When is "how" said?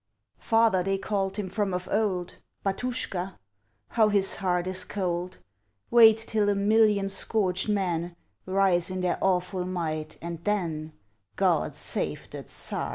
3.89-4.09